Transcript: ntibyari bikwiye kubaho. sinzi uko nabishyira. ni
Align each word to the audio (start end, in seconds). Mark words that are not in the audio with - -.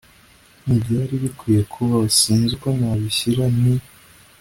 ntibyari 0.63 1.13
bikwiye 1.23 1.61
kubaho. 1.71 2.05
sinzi 2.19 2.51
uko 2.57 2.67
nabishyira. 2.79 3.43
ni 3.59 3.73